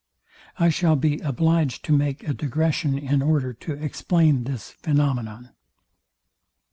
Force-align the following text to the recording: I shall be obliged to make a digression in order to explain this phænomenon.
I 0.57 0.69
shall 0.69 0.95
be 0.95 1.19
obliged 1.19 1.85
to 1.85 1.93
make 1.95 2.23
a 2.27 2.33
digression 2.33 2.97
in 2.97 3.21
order 3.21 3.53
to 3.53 3.73
explain 3.73 4.45
this 4.45 4.73
phænomenon. 4.81 5.51